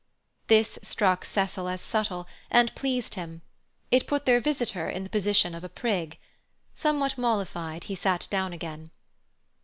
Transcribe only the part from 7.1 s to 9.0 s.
mollified, he sat down again.